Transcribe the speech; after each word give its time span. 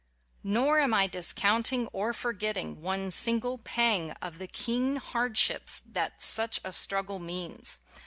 Nor 0.43 0.79
am 0.79 0.95
I 0.95 1.05
discounting 1.05 1.85
or 1.93 2.11
forgetting 2.11 2.81
one 2.81 3.11
single 3.11 3.59
pang 3.59 4.13
of 4.13 4.39
the 4.39 4.47
keen 4.47 4.95
hardships 4.95 5.83
that 5.85 6.23
such 6.23 6.59
a 6.63 6.73
struggle 6.73 7.19
means. 7.19 7.77